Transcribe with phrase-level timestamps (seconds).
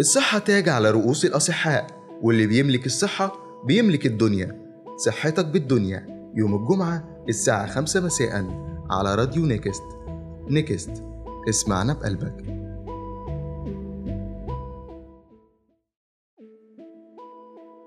[0.00, 1.86] الصحة تاج على رؤوس الأصحاء
[2.22, 3.32] واللي بيملك الصحة
[3.66, 4.66] بيملك الدنيا.
[4.96, 8.46] صحتك بالدنيا يوم الجمعة الساعة خمسة مساء
[8.90, 9.82] على راديو Next.
[10.48, 10.90] Next
[11.48, 12.44] اسمعنا بقلبك.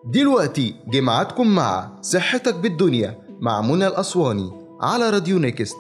[0.06, 4.52] دلوقتي جمعتكم مع صحتك بالدنيا مع منى الأسواني
[4.82, 5.78] على راديو Next.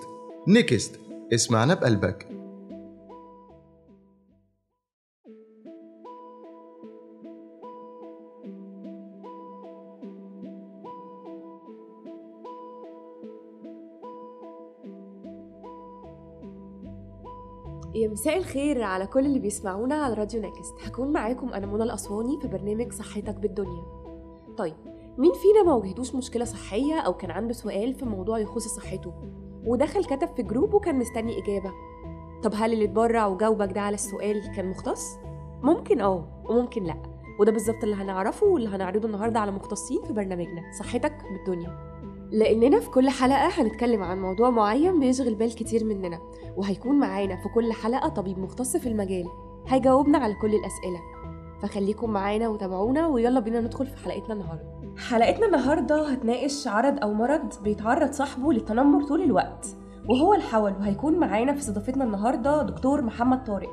[0.47, 0.99] Next
[1.33, 2.28] اسمعنا بقلبك.
[17.95, 20.73] يا مساء الخير على كل اللي بيسمعونا على راديو Next.
[20.85, 23.83] هكون معاكم أنا منى الاسواني في برنامج صحتك بالدنيا.
[24.57, 24.75] طيب
[25.17, 29.13] مين فينا ما واجهتوش مشكلة صحية أو كان عنده سؤال في موضوع يخص صحته؟
[29.65, 31.71] ودخل كتب في group وكان مستني إجابة.
[32.43, 35.17] طب هل اللي اتبرع وجاوبك ده على السؤال كان مختص؟
[35.63, 37.01] ممكن آه وممكن لأ.
[37.39, 40.71] وده بالظبط اللي هنعرفه واللي هنعرضه النهارده على مختصين في برنامجنا.
[40.79, 41.98] صحتك بالدنيا.
[42.31, 46.19] لأننا في كل حلقة هنتكلم عن موضوع معين بيشغل بال كتير مننا
[46.57, 49.25] وهيكون معانا في كل حلقة طبيب مختص في المجال
[49.67, 50.99] هيجاوبنا على كل الأسئلة.
[51.61, 54.63] فخليكم معانا وتابعونا ويلا بينا ندخل في حلقتنا النهاردة.
[54.97, 59.67] حلقتنا النهاردة هتناقش عرض أو مرض بيتعرض صاحبه للتنمر طول الوقت
[60.09, 63.69] وهو الحول وهيكون معانا في استضافتنا النهاردة دكتور محمد طارق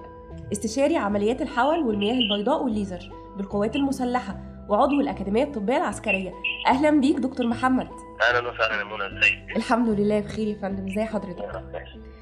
[0.52, 4.55] استشاري عمليات الحول والمياه البيضاء والليزر بالقوات المسلحة.
[4.68, 6.32] وعضو الأكاديمية الطبية العسكرية.
[6.66, 7.88] أهلا بيك دكتور محمد.
[8.30, 10.86] أهلا وسهلا يا منى ازيك؟ الحمد لله بخير يا فندم.
[10.86, 11.44] ازي حضرتك؟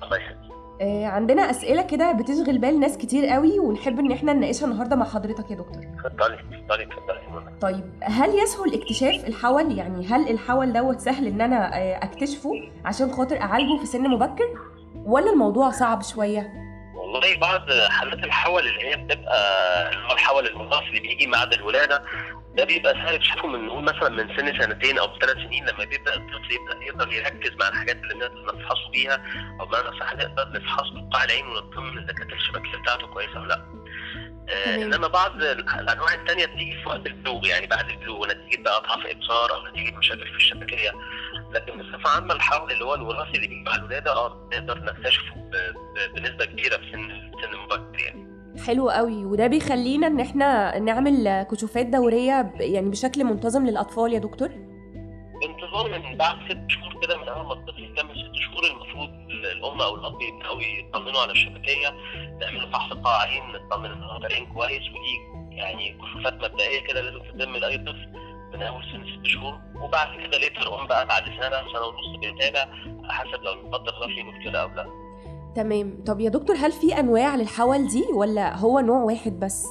[0.02, 0.38] الله يخليك.
[0.80, 5.04] آه، عندنا أسئلة كده بتشغل بال ناس كتير قوي ونحب إن إحنا نناقشها النهارده مع
[5.06, 5.82] حضرتك يا دكتور.
[6.04, 11.76] اتفضلي اتفضلي اتفضلي طيب هل يسهل اكتشاف الحول؟ يعني هل الحول دوت سهل إن أنا
[11.78, 12.50] آه، أكتشفه
[12.84, 14.44] عشان خاطر أعالجه في سن مبكر؟
[15.06, 16.63] ولا الموضوع صعب شوية؟
[17.14, 19.38] والله بعض حالات الحول اللي هي بتبقى
[19.92, 22.02] اللي هو الحول المضاف اللي بيجي بعد الولادة
[22.56, 26.14] ده بيبقى سهل تشوفه من نقول مثلا من سن سنتين أو ثلاث سنين لما بيبدأ
[26.14, 29.24] الطفل يبدأ يقدر يركز مع الحاجات اللي نقدر نفحصه بيها
[29.60, 33.83] أو بمعنى صح نقدر نفحصه بقاع العين ونطمن إذا كانت الشبكيه بتاعته كويسة أو لأ.
[34.50, 34.74] آه.
[34.74, 39.54] إنما بعض الأنواع الثانية بتيجي في وقت البلوغ يعني بعد البلوغ نتيجه بقى اضعاف إبصار
[39.54, 40.90] أو نتيجة مشاكل في الشبكية
[41.54, 45.34] لكن بصفة عامة الحول اللي هو الوراثي اللي بيجي مع الولادة آه نقدر نكتشفه
[46.16, 47.08] بنسبة كبيرة في سن
[47.42, 48.34] سن مبكر يعني.
[48.66, 54.50] حلو قوي وده بيخلينا إن إحنا نعمل كشوفات دورية يعني بشكل منتظم للأطفال يا دكتور
[55.40, 59.08] بانتظام من بعد ست شهور كده من أول ما الطفل يكمل ست شهور المفروض
[59.52, 61.88] الأم أو الأب يبدأوا يطمنوا على الشبكية
[62.40, 67.18] نعمل فحص قاع عين نطمن إن هو العين كويس ودي يعني كشوفات مبدئية كده لازم
[67.38, 68.08] تتم لأي طفل
[68.54, 69.60] من أول سن ست شهور.
[69.82, 72.68] وبعد كده later on بقى بعد سنة سنة ونص بيتابع
[73.08, 74.86] حسب لو لا قدر الله في مشكله أو لا.
[75.56, 76.04] تمام.
[76.06, 79.66] طب يا دكتور هل في أنواع للحول دي ولا هو نوع واحد بس؟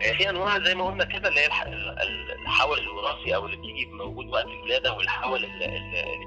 [0.00, 3.56] في انواع زي ما قلنا كده اللي هي الح- ال- ال- الحول الوراثي أو اللي
[3.56, 5.66] بتيجي موجود وقت الولادة والحول اللي,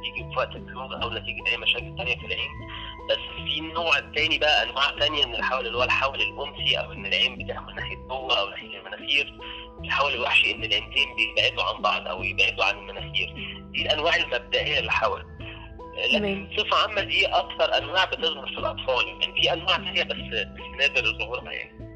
[0.01, 2.50] بيجي في وقت البلوغ أو نتيجه أي مشاكل تانية في العين.
[3.09, 7.05] بس في نوع تاني بقى أنواع تانية من الحول اللي هو الحول الأنثي أو إن
[7.05, 9.33] العين بتاخد ناحيه جوه أو ناحيه المناخير.
[9.84, 13.34] الحول الوحشي إن العينتين بيبعدوا عن بعض أو يبعدوا عن المناخير.
[13.72, 15.23] دي الأنواع المبدئية للحول.
[16.13, 19.07] لكن بصفة عامة دي أكثر أنواع بتظهر في الأطفال.
[19.07, 21.87] يعني في أنواع تانية بس بس نادر ظهورها يعني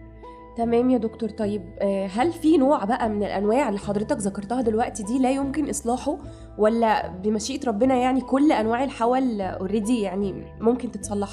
[0.62, 1.30] تمام يا دكتور.
[1.30, 5.70] طيب آه، هل في نوع بقى من الأنواع اللي حضرتك ذكرتها دلوقتي دي لا يمكن
[5.70, 6.18] إصلاحه؟
[6.58, 11.30] ولا بمشيئة ربنا يعني كل أنواع الحول اوريدي يعني ممكن تتصلح؟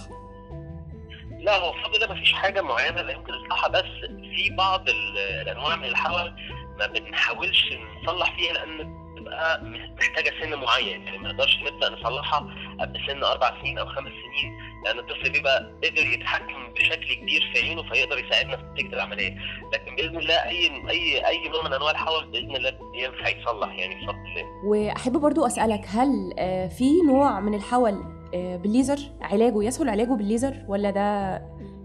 [1.41, 5.77] لا هو الفضل ده مفيش حاجة معينة لا يمكن إصلاحها بس في بعض ال- الأنواع
[5.77, 6.33] من الحول
[6.79, 7.65] ما بنحاولش
[8.05, 8.95] نصلح فيها لأن
[9.29, 9.63] بتبقى
[9.99, 12.39] محتاجة سن معين يعني ما نقدرش نبدأ نصلحها
[12.81, 14.53] قبل سن أربع سنين أو خمس سنين
[14.85, 19.37] لأن الطفل بيبقى قدر يتحكم بشكل كبير في عينه فيقدر يساعدنا في نتيجة العملية.
[19.73, 23.95] لكن بإذن الله أي أي أي نوع من أنواع الحول بإذن الله ينفع يتصلح يعني
[23.95, 29.89] بفضل الله وأحب برضو أسألك هل آه، في نوع من الحول آه، بالليزر؟ علاجه يسهل
[29.89, 31.39] علاجه بالليزر ولا ده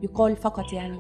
[0.04, 0.98] يقال فقط يعني؟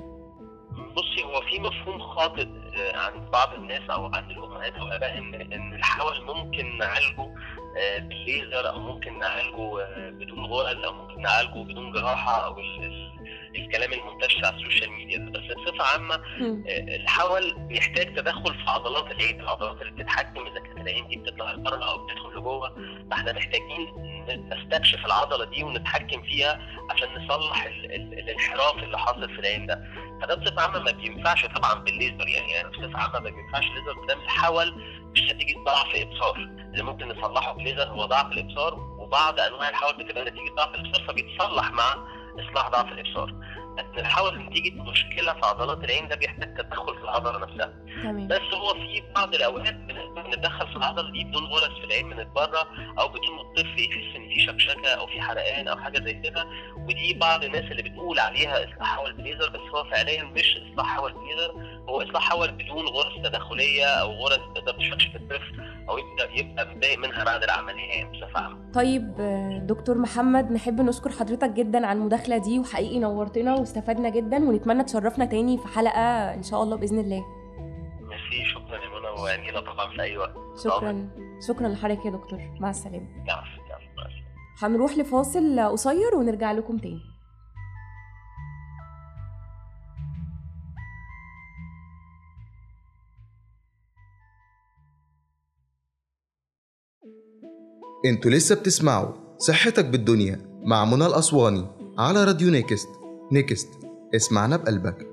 [0.95, 2.47] بصي هو في مفهوم خاطئ
[2.77, 7.33] آه، عند بعض الناس أو عند الأمهات أو الاباء ان إن الحول ممكن نعالجه
[7.77, 12.83] آه، بالليزر أو ممكن نعالجه آه، بدون غرز أو ممكن نعالجه بدون جراحة أو ال-
[12.83, 13.13] ال-
[13.55, 15.19] الكلام المنتشر على السوشيال ميديا.
[15.19, 16.21] بس بصفة عامة
[16.95, 21.83] الحول بيحتاج تدخل في عضلات العين العضلات اللي بتتحكم إذا كانت العين دي بتطلع لبره
[21.91, 22.75] أو بتدخل لجوه.
[23.11, 23.87] فإحنا محتاجين
[24.49, 26.59] نستكشف العضلة دي ونتحكم فيها
[26.89, 29.83] عشان نصلح ال ال الانحراف اللي حاصل في العين ده.
[30.23, 34.19] فده بصفة عامة ما بينفعش طبعا بالليزر يعني يعني بصفة عامة ما بينفعش الليزر قدام
[34.21, 34.75] الحول
[35.13, 36.35] مش نتيجة ضعف ابصار
[36.73, 41.71] اللي ممكن نصلحه بالليزر هو ضعف الإبصار وبعض أنواع الحول بتبقى نتيجة ضعف الإبصار فبيتصلح
[41.71, 41.95] مع
[42.39, 43.33] إصلاح ضعف الإبصار.
[43.79, 47.73] الحول نتيجه مشكلة في عضلات العين ده بيحتاج تدخل في العضلة نفسها.
[48.03, 48.27] تمام.
[48.27, 52.33] بس هو في بعض الأوقات بن- بنتدخل في العضلة دي بدون غرز في العين من
[52.33, 52.67] بره
[52.99, 56.47] أو بدون الطفل يحس إن في شكشكة أو في حرقان أو حاجة زي كده.
[56.77, 61.13] ودي بعض الناس اللي بتقول عليها إصلاح حول بليزر بس هو فعليا مش إصلاح حول
[61.13, 61.51] بليزر
[61.89, 65.82] هو إصلاح حول بدون غرز تداخلية أو غرز تقدر تشكشك الطفل.
[65.89, 69.15] أو يبدا يبقى متضايق منها بعد العملية يعني بصفه عامه طيب
[69.67, 75.25] دكتور محمد نحب نشكر حضرتك جدا على المداخلة دي وحقيقي نورتنا واستفدنا جدا ونتمنى تشرفنا
[75.25, 77.23] تاني في حلقة إن شاء الله بإذن الله.
[78.01, 80.35] ميرسي شكرا يا منى وعنينا طبعا في أي وقت.
[80.63, 81.09] شكرا.
[81.47, 82.39] شكرا لحضرتك يا دكتور.
[82.39, 83.43] مع نعم نعم
[83.91, 84.23] السلامة.
[84.59, 87.12] هنروح لفاصل قصير ونرجع لكم تاني.
[98.05, 101.65] أنتوا لسه بتسمعوا صحتك بالدنيا مع منى الأسواني
[101.97, 102.89] على راديو نيكست.
[103.31, 103.69] نيكست.
[104.15, 105.07] اسمعنا بقلبك.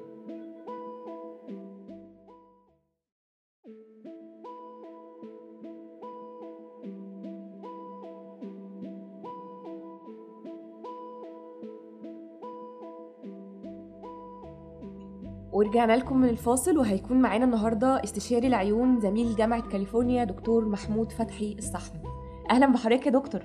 [15.52, 21.56] ورجعنا لكم من الفاصل وهيكون معانا النهارده استشاري العيون زميل جامعة كاليفورنيا دكتور محمود فتحي
[21.58, 22.09] الصحن
[22.50, 23.41] أهلا بحضرتك يا دكتور.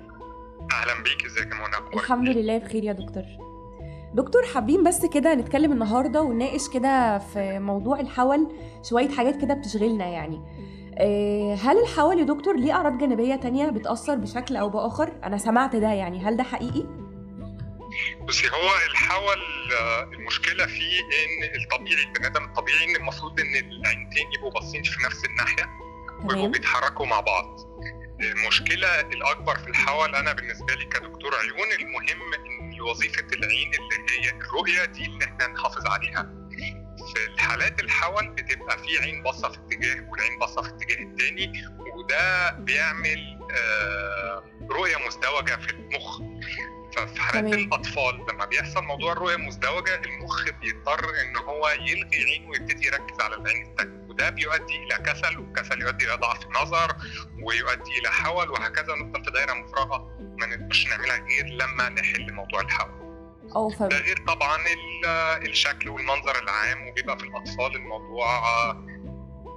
[0.72, 3.22] أهلا بيك إزيك يا منى أخبارك الحمد إيه؟ لله بخير يا دكتور.
[4.14, 8.46] دكتور حابين بس كده نتكلم النهارده ونناقش كده في موضوع الحول
[8.82, 10.40] شوية حاجات كده بتشغلنا يعني.
[10.98, 15.76] آه، هل الحول يا دكتور ليه أعراض جانبية تانية بتأثر بشكل أو بآخر؟ أنا سمعت
[15.76, 16.18] ده يعني.
[16.24, 16.86] هل ده حقيقي؟
[18.28, 19.38] بصي هو الحول
[19.80, 25.04] آه، المشكلة فيه إن الطبيعي البني آدم الطبيعي إن المفروض إن العينتين يبقوا باصين في
[25.06, 25.66] نفس الناحية
[26.24, 27.60] ويبقوا بيتحركوا مع بعض.
[28.20, 34.30] المشكلة الأكبر في الحول أنا بالنسبة لي كدكتور عيون المهم إن وظيفة العين اللي هي
[34.30, 36.32] الرؤية دي اللي إحنا نحافظ عليها.
[37.14, 41.52] في الحالات الحول بتبقى في عين باصة في اتجاه والعين باصة في الاتجاه التاني
[41.96, 46.20] وده بيعمل آه، رؤية مزدوجة في المخ.
[46.96, 47.54] ففي حالات.
[47.54, 53.34] الأطفال لما بيحصل موضوع الرؤية المزدوجه المخ بيضطر إن هو يلغي عين ويبتدي يركز على
[53.36, 56.96] العين الثانية وده بيؤدي إلى كسل والكسل يؤدي إلى ضعف النظر
[57.42, 62.60] ويؤدي إلى حول وهكذا نفضل في دايرة مفرغة ما نقدرش نعملها غير لما نحل موضوع
[62.60, 63.06] الحول
[63.78, 63.82] ف...
[63.82, 65.06] ده غير طبعا ال-
[65.50, 68.26] الشكل والمنظر العام وبيبقى في الأطفال الموضوع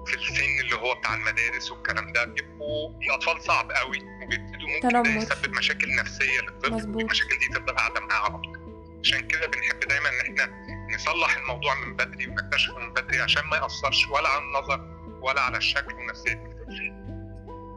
[0.05, 5.07] في السن اللي هو بتاع المدارس والكلام ده بيبقوا الأطفال صعب قوي وبيبتدوا ممكن تنمر.
[5.23, 6.95] يسبب مشاكل نفسية للطفل مظبوط.
[6.95, 8.59] والمشاكل دي تفضل قاعدة معاه على طول
[9.03, 10.43] عشان كده بنحب دايما إن إحنا
[10.95, 14.81] نصلح الموضوع من بدري ونكتشفه من بدري عشان ما يأثرش ولا على النظر
[15.21, 16.59] ولا على الشكل ونفسيه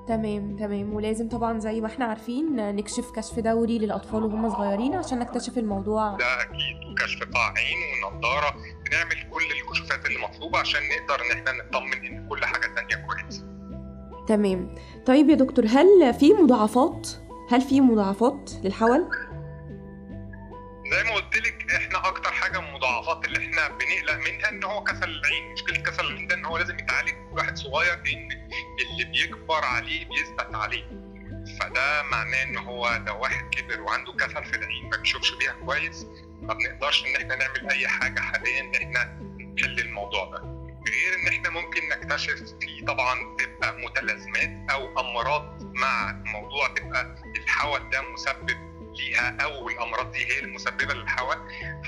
[0.09, 0.95] تمام تمام.
[0.95, 6.17] ولازم طبعا زي ما إحنا عارفين نكشف كشف دوري للأطفال وهم صغيرين عشان نكتشف الموضوع.
[6.17, 6.77] ده أكيد.
[6.93, 8.51] وكشف قاع عين ونضارة
[8.87, 13.45] بنعمل كل الكشوفات اللي مطلوبة عشان نقدر إن إحنا نطمن إن كل حاجة تانية كويسه
[14.29, 14.75] تمام.
[15.07, 17.09] طيب يا دكتور هل في مضاعفات؟
[17.51, 19.09] هل في مضاعفات للحول؟
[24.27, 27.97] منها أن هو كسل العين مشكلة كسل العين ده إن هو لازم يتعالج واحد صغير
[28.05, 28.29] لأن
[28.91, 30.85] اللي بيكبر عليه بيثبت عليه.
[31.61, 36.07] فده معناه إن هو لو واحد كبر وعنده كسل في العين ما بيشوفش بيها كويس
[36.43, 39.05] ما بنقدرش إن إحنا نعمل أي حاجة حاليا إن إحنا
[39.59, 40.39] نحل الموضوع ده.
[40.89, 47.91] غير إن إحنا ممكن نكتشف في طبعا تبقى متلازمات أو أمراض مع الموضوع تبقى الحول
[47.91, 51.37] ده مسبب ليها أو الأمراض دي هي المسببة للحول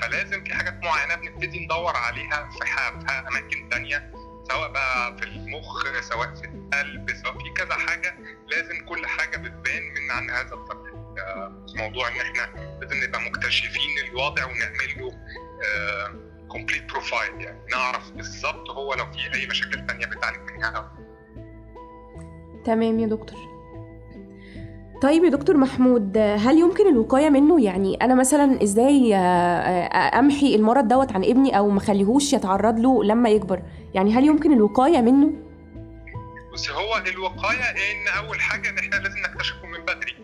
[0.01, 4.11] فلازم في حاجات معينة بنبتدي ندور عليها في ح- في أماكن تانية
[4.51, 8.15] سواء بقى في المخ سواء في القلب سواء في كذا حاجة
[8.47, 10.95] لازم كل حاجة بتبان من عن هذا الطريق.
[11.19, 15.11] آه، موضوع إن إحنا لازم نبقى مكتشفين الوضع ونعمل له
[16.47, 20.91] complete profile يعني نعرف بالظبط هو لو في أي مشاكل تانية بتعالج منها
[22.65, 23.54] تمام يا دكتور.
[25.01, 30.55] طيب يا دكتور محمود هل يمكن الوقاية منه؟ يعني أنا مثلا إزاي آه، آه، أمحي
[30.55, 33.61] المرض دوت عن ابني أو مخليهوش يتعرض له لما يكبر؟
[33.93, 35.31] يعني هل يمكن الوقاية منه؟
[36.53, 40.15] بس هو الوقاية إن أول حاجة إن إحنا لازم نكتشفه من بدري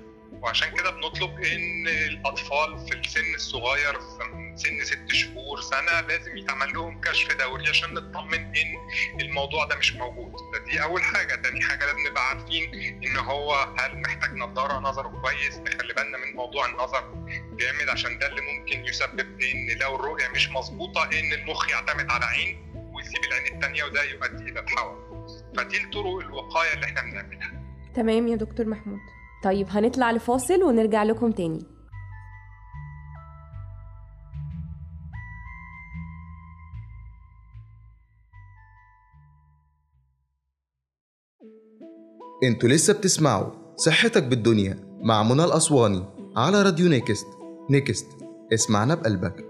[0.42, 4.24] وعشان كده بنطلب إن الأطفال في السن الصغير في
[4.56, 8.78] سن ست شهور سنة لازم يتعمل لهم كشف دوري عشان نطمن إن
[9.22, 10.34] الموضوع ده مش موجود.
[10.72, 11.36] دي أول حاجة.
[11.36, 16.36] تاني حاجة لازم نبقى عارفين إن هو هل محتاج نظارة نظره كويس نخلي بالنا من
[16.36, 17.14] موضوع النظر
[17.60, 22.26] جامد عشان ده اللي ممكن يسبب إن لو الرؤية مش مظبوطة إن المخ يعتمد على
[22.26, 25.28] عين ويسيب العين التانية وده يؤدي إلى الحول
[25.58, 27.52] فدي الطرق الوقاية اللي إحنا بنعملها.
[27.96, 29.00] تمام يا دكتور محمود.
[29.44, 31.66] طيب هنطلع لفاصل ونرجع لكم تاني.
[42.44, 46.04] أنتوا لسه بتسمعوا صحتك بالدنيا مع منى الأسواني
[46.36, 47.28] على راديو نيكست.
[47.70, 48.08] نيكست
[48.54, 49.46] اسمعنا بقلبك.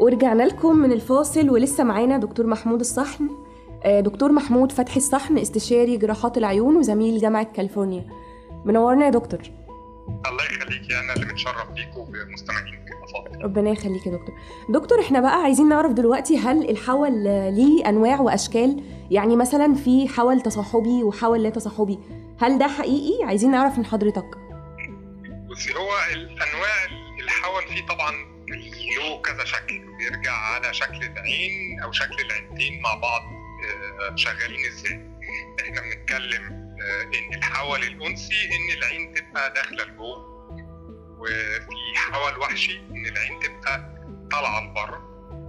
[0.00, 3.45] ورجعنا لكم من الفاصل ولسه معانا دكتور محمود الصحن.
[3.86, 8.06] دكتور محمود فتحي الصحن استشاري جراحات العيون وزميل جامعة كاليفورنيا.
[8.64, 9.40] منورنا يا دكتور.
[10.26, 13.44] الله يخليكي أنا اللي متشرف بيكم وبمستمعينك الأفاضل.
[13.44, 14.34] ربنا يخليك يا دكتور.
[14.68, 20.08] دكتور إحنا بقى عايزين نعرف دلوقتي هل الحول آه، ليه أنواع وأشكال؟ يعني مثلا في
[20.08, 21.98] حول تصاحبي وحول لا تصاحبي.
[22.38, 24.30] هل ده حقيقي؟ عايزين نعرف من حضرتك.
[25.50, 26.84] بصي هو الأنواع
[27.24, 28.10] الحول فيه طبعا
[28.98, 29.80] له كذا شكل.
[29.98, 33.22] بيرجع على شكل العين أو شكل العينتين مع بعض.
[33.22, 33.35] آه،
[34.14, 35.00] شغالين إزاي؟
[35.60, 40.36] إحنا بنتكلم آه، إن الحول الأنثي إن العين تبقى داخلة لجوه
[41.18, 43.96] وفي حول وحشي إن العين تبقى
[44.32, 45.06] طالعة لبره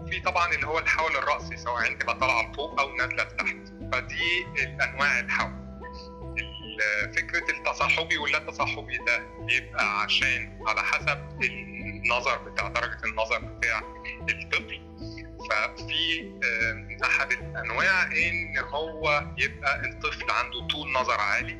[0.09, 3.55] في طبعا اللي هو الحول الرأسي سواء عين تبقى طالعة لفوق أو نازلة لتحت.
[3.93, 5.51] فدي الأنواع الحول.
[6.39, 13.81] ال- فكرة التصاحبي واللا تصاحبي ده بيبقى عشان على حسب النظر بتاع درجة النظر بتاع
[14.29, 14.86] الطفل.
[15.49, 16.31] ففي
[17.03, 21.57] أحد الأنواع إن هو يبقى الطفل عنده طول نظر عالي.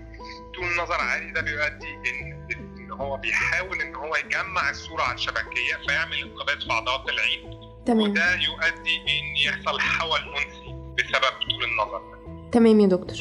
[0.55, 5.75] طول نظر عالي ده بيؤدي إن إن هو بيحاول إن هو يجمع الصورة على الشبكية
[5.87, 7.59] فيعمل انقباض في عضلات العين.
[7.85, 8.11] تمام.
[8.11, 12.49] وده يؤدي إن يحصل حول انثي بسبب طول النظر ده.
[12.51, 13.17] تمام يا دكتور.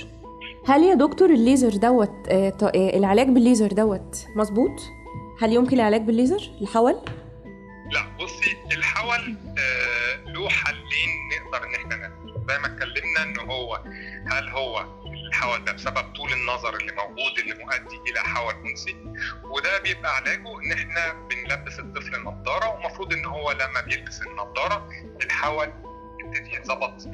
[0.69, 4.81] هل يا دكتور الليزر دوت آه، آه، العلاج بالليزر دوت مظبوط؟
[5.41, 6.97] هل يمكن العلاج بالليزر؟ الحول؟
[7.93, 9.96] لا بصي الحول آه
[10.47, 13.77] له حلين نقدر إن إحنا نعمله زي ما اتكلمنا إن هو
[14.31, 18.97] هل هو الحول ده بسبب طول النظر اللي موجود اللي مؤدي إلى حول انثي
[19.45, 24.89] وده بيبقى علاجه إن إحنا بنلبس الطفل نظاره ومفروض إن هو لما بيلبس النظاره
[25.23, 25.73] الحول
[26.25, 27.07] يبتدي يتظبط 100%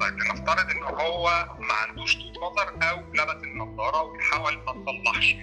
[0.00, 5.36] طيب لنفترض إن هو ما عندوش طول نظر أو لبس النظاره والحول ما تصلحش 100%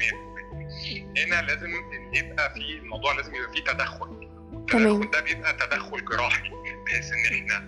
[1.17, 1.69] هنا لازم
[2.13, 4.29] يبقى في الموضوع لازم يبقى فيه تدخل.
[4.71, 5.01] تمام.
[5.01, 6.49] التدخل ده بيبقى تدخل جراحي.
[6.85, 7.59] بحيث إن إحنا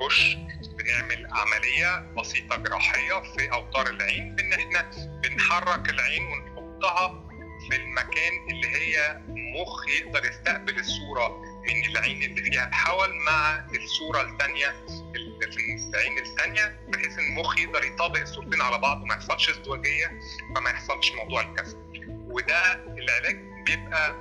[0.00, 0.34] بنخش
[0.78, 4.90] بنعمل عملية بسيطة جراحية في أوتار العين بإن إحنا
[5.22, 7.24] بنحرك العين ونحطها
[7.70, 14.22] في المكان اللي هي مخ يقدر يستقبل الصورة من العين اللي فيها الحول مع الصورة
[14.22, 19.50] الثانية اللي في العين الثانية بحيث إن المخ يقدر يطابق الصورتين على بعض وما يحصلش
[19.50, 20.20] ازدواجية
[20.56, 21.76] فما يحصلش موضوع الكسر.
[22.08, 23.36] وده العلاج
[23.66, 24.14] بيبقى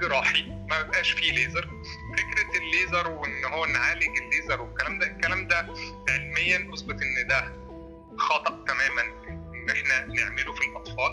[0.00, 1.68] جراحي ما بيبقاش فيه ليزر.
[2.18, 5.66] فكرة الليزر وإن هو نعالج الليزر والكلام ده الكلام ده
[6.08, 7.52] علميا أثبت إن ده
[8.18, 11.12] خطأ تماما إن إحنا نعمله في الأطفال.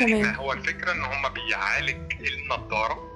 [0.00, 0.20] إن تمام.
[0.24, 3.06] إحنا هو الفكرة إن هم بيعالج النضارة.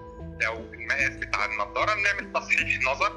[0.47, 3.12] أو المقاس بتاع النضارة بنعمل تصحيح نظر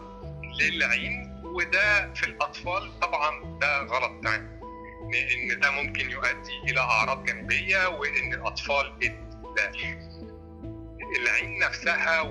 [0.61, 4.53] للعين وده في الأطفال طبعا ده غلط تماما.
[5.33, 9.33] إن ده ممكن يؤدي إلى أعراض جانبية وإن الأطفال ال-
[11.21, 12.21] العين نفسها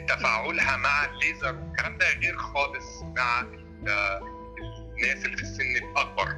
[0.00, 4.22] وتفاعلها مع الليزر والكلام ده غير خالص مع ال-
[4.98, 6.36] الناس اللي في السن الأكبر.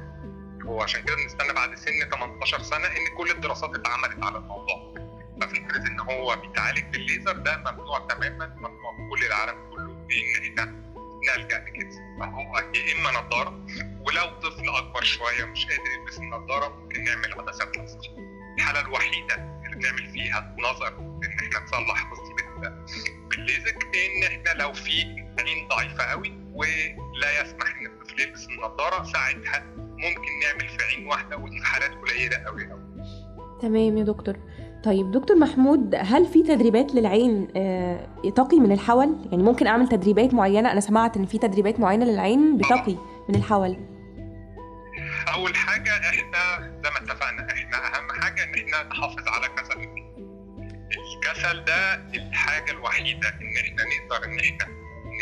[0.65, 4.95] هو عشان كده بنستنى بعد سن 18 سنة إن كل الدراسات اتعملت على الموضوع.
[5.41, 10.65] ففكره إن هو بيتعالج بالليزر ده ممنوع تماما ممنوع في كل العالم كله إن إحنا
[11.37, 11.89] نلجأ لكده.
[12.19, 13.65] فهو يا إما نظاره
[14.07, 17.99] ولو طفل أكبر شوية مش قادر يلبس النظاره ممكن نعمل عدسات لاصق
[18.57, 22.85] الحالة الوحيدة اللي بنعمل فيها نظر إن إحنا نصلح بال-
[23.35, 25.03] بالليزك إن إحنا لو في
[25.39, 31.37] عين ضعيفة قوي ولا يسمح ان الطفل يلبس النظاره ساعتها ممكن نعمل في عين واحدة
[31.37, 32.81] ودي في حالات قليلة قوي قوي.
[33.61, 34.35] تمام يا دكتور.
[34.83, 40.33] طيب دكتور محمود هل في تدريبات للعين آه، تقي من الحول؟ يعني ممكن أعمل تدريبات
[40.33, 42.95] معينة؟ أنا سمعت إن في تدريبات معينة للعين بتقي
[43.29, 43.77] من الحول.
[45.33, 50.04] أول حاجة إحنا زي ما اتفقنا إحنا أهم حاجة إن إحنا نحافظ على كسل
[50.91, 54.67] الكسل ده الحاجة الوحيدة إن إحنا نقدر إن إحنا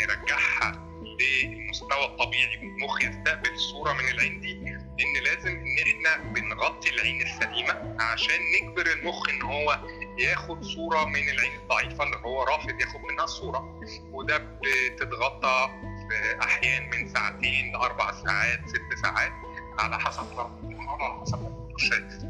[0.00, 0.84] نرجعها
[1.20, 7.96] للمستوى الطبيعي المخ يستقبل الصورة من العين دي إن لازم إن إحنا بنغطي العين السليمة
[8.00, 9.80] عشان نجبر المخ إن هو
[10.18, 13.80] ياخد صورة من العين الضعيفة اللي هو رافض ياخد منها الصورة
[14.12, 15.70] وده بتتغطى
[16.08, 19.32] في أحيان من ساعتين لأربع ساعات ست ساعات
[19.78, 22.22] على حسب على حسب ما الدكتور شايف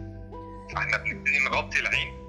[0.74, 2.23] فإحنا بنبتدي نغطي العين.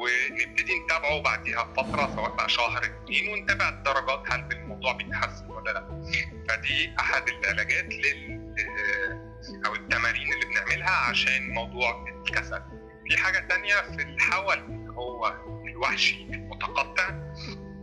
[0.00, 2.84] ونبتدي نتابعه بعديها بفترة سواء بقى شهر.
[2.84, 6.02] اتنين ونتابع الدرجات هل الموضوع بيتحسن ولا لا.
[6.48, 12.62] فدي أحد العلاجات لل آه، أو التمارين اللي بنعملها عشان موضوع الكسل.
[13.08, 15.34] في حاجة تانية في الحول اللي هو
[15.66, 17.08] الوحشي المتقطع.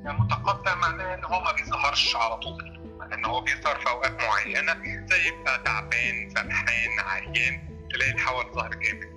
[0.05, 2.77] المتقطع معناه إن هو ما بيظهرش على طول
[3.13, 9.16] إن هو بيظهر في أوقات معينة زي يبقى تعبان سرحان عيان تلاقي الحول ظهر جامد.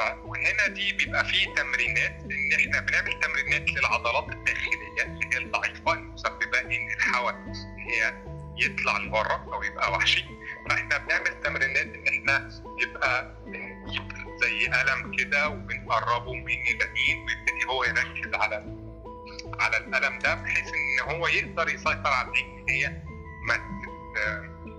[0.00, 6.60] فهنا دي بيبقى فيه تمرينات ان إحنا بنعمل تمرينات للعضلات الداخلية اللي هي الضعيفة المسببة
[6.60, 7.34] إن الحول
[7.88, 8.14] هي
[8.56, 10.24] يطلع لبره أو يبقى وحشي.
[10.68, 12.48] فإحنا بنعمل تمرينات إن إحنا
[12.80, 13.36] يبقى
[14.40, 18.56] زي قلم كده وبنقربه من اليمين ويبتدي هو يركز على
[19.60, 22.88] على القلم ده بحيث إن هو يقدر يسيطر على العين هي
[23.48, 23.56] ما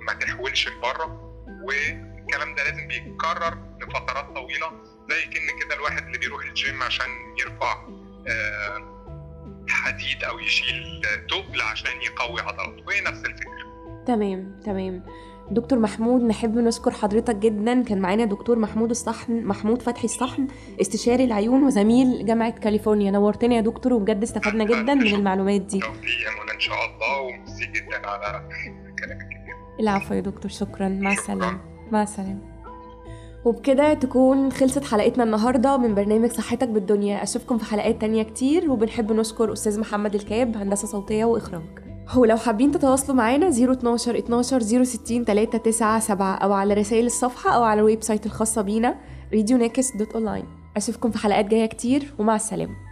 [0.06, 1.28] ما تحولش لبره.
[1.63, 4.72] والكلام ده لازم بيتكرر لفترات طويلة
[5.10, 7.05] زي كأن كده الواحد اللي بيروح الجيم عشان
[7.39, 7.77] يرفع
[9.70, 12.84] حديد أو يشيل تقل عشان يقوي عضلاته.
[12.88, 13.72] وهي نفس الفكرة.
[14.08, 15.03] تمام تمام.
[15.51, 17.84] دكتور محمود نحب نشكر حضرتك جدا.
[17.84, 20.48] كان معانا دكتور محمود الصحن محمود فتحي الصحن
[20.81, 23.12] استشاري العيون وزميل جامعة كاليفورنيا.
[23.12, 25.81] نورتنا يا دكتور وبجد استفدنا جدا من المعلومات دي.
[26.53, 27.22] إن شاء الله.
[27.22, 28.50] وميرسي جدا على
[29.00, 29.29] كلامك
[29.79, 30.89] العفو يا دكتور شكرا.
[30.89, 31.62] مع السلامة.
[31.91, 32.50] مع السلامة.
[33.45, 37.24] وبكده تكون خلصت حلقتنا النهاردة من برنامج صحتك بالدنيا.
[37.24, 41.62] أشوفكم في حلقات تانية كتير وبنحب نشكر أستاذ محمد الكاب هندسة صوتية وإخراج.
[42.17, 48.03] ولو حابين تتواصلوا معانا 012 12 060 397 أو على رسائل الصفحة أو على ال
[48.03, 48.95] website الخاصة بينا
[49.36, 50.45] radionext.online
[50.77, 52.90] أشوفكم في حلقات جاية كتير ومع السلامة.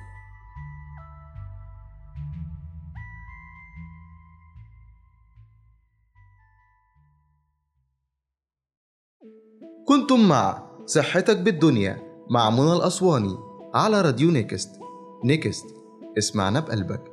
[10.10, 11.98] كنتم مع صحتك بالدنيا
[12.30, 13.38] مع منى الأسواني
[13.74, 14.70] على راديو نيكست.
[15.24, 15.66] نيكست.
[16.18, 17.09] اسمعنا بقلبك.